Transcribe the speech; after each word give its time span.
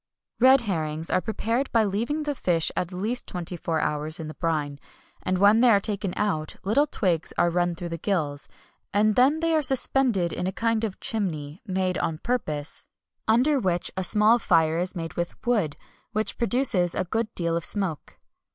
Red 0.39 0.61
herrings 0.61 1.11
are 1.11 1.21
prepared 1.21 1.71
by 1.71 1.83
leaving 1.83 2.23
the 2.23 2.33
fish 2.33 2.71
at 2.75 2.91
least 2.91 3.27
twenty 3.27 3.55
four 3.55 3.79
hours 3.79 4.19
in 4.19 4.27
the 4.27 4.33
brine; 4.33 4.79
and 5.21 5.37
when 5.37 5.61
they 5.61 5.69
are 5.69 5.79
taken 5.79 6.11
out, 6.17 6.55
little 6.63 6.87
twigs 6.87 7.33
are 7.37 7.51
run 7.51 7.75
through 7.75 7.89
the 7.89 7.99
gills, 7.99 8.47
and 8.95 9.13
then 9.15 9.41
they 9.41 9.53
are 9.53 9.61
suspended 9.61 10.33
in 10.33 10.47
a 10.47 10.51
kind 10.51 10.83
of 10.83 10.99
chimney, 10.99 11.61
made 11.67 11.99
on 11.99 12.17
purpose, 12.17 12.87
under 13.27 13.59
which 13.59 13.91
a 13.95 14.03
small 14.03 14.39
fire 14.39 14.79
is 14.79 14.95
made 14.95 15.13
with 15.13 15.35
wood, 15.45 15.77
which 16.13 16.35
produces 16.39 16.95
a 16.95 17.03
good 17.05 17.31
deal 17.35 17.55
of 17.55 17.63
smoke. 17.63 18.17